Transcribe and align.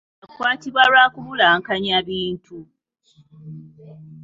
Yakwatibwa 0.21 0.81
lwa 0.89 1.05
kubulankanya 1.13 1.97
bintu. 2.07 2.57